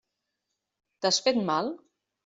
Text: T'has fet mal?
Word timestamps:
T'has 1.03 1.21
fet 1.27 1.41
mal? 1.53 1.75